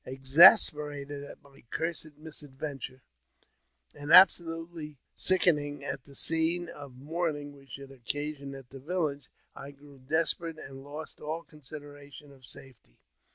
[0.03, 3.03] Exasperated at my cursed misadventure,
[3.93, 9.29] and absolutely sickening at the scene of mourning we should occa' sion at the village,
[9.55, 12.97] I grew desperate, and lost all consideration ■ of safety.